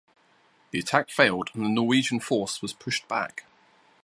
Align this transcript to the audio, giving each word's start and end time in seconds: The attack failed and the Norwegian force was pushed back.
The 0.71 0.79
attack 0.79 1.11
failed 1.11 1.51
and 1.53 1.63
the 1.63 1.69
Norwegian 1.69 2.19
force 2.19 2.59
was 2.63 2.73
pushed 2.73 3.07
back. 3.07 3.45